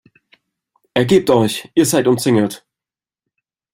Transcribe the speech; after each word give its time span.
Ergebt 0.95 1.29
euch, 1.29 1.69
ihr 1.75 1.85
seid 1.85 2.07
umzingelt! 2.07 2.65